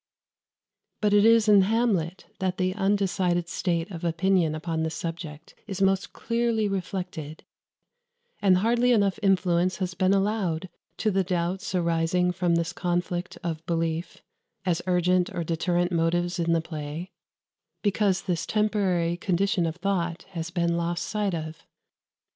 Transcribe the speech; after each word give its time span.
But 0.99 1.13
it 1.13 1.25
is 1.25 1.47
in 1.47 1.61
"Hamlet" 1.61 2.25
that 2.39 2.57
the 2.57 2.73
undecided 2.73 3.47
state 3.47 3.91
of 3.91 4.03
opinion 4.03 4.55
upon 4.55 4.81
this 4.81 4.95
subject 4.95 5.53
is 5.67 5.79
most 5.79 6.11
clearly 6.11 6.67
reflected; 6.67 7.43
and 8.41 8.57
hardly 8.57 8.93
enough 8.93 9.19
influence 9.21 9.77
has 9.77 9.93
been 9.93 10.11
allowed 10.11 10.69
to 10.97 11.11
the 11.11 11.23
doubts 11.23 11.75
arising 11.75 12.31
from 12.31 12.55
this 12.55 12.73
conflict 12.73 13.37
of 13.43 13.63
belief, 13.67 14.23
as 14.65 14.81
urgent 14.87 15.29
or 15.35 15.43
deterrent 15.43 15.91
motives 15.91 16.39
in 16.39 16.51
the 16.53 16.61
play, 16.61 17.11
because 17.83 18.23
this 18.23 18.47
temporary 18.47 19.17
condition 19.17 19.67
of 19.67 19.75
thought 19.75 20.23
has 20.31 20.49
been 20.49 20.75
lost 20.77 21.05
sight 21.05 21.35
of. 21.35 21.61